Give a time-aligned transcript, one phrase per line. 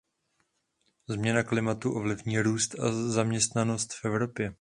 [1.09, 4.49] Změna klimatu ovlivní růst a zaměstnanost v Evropě.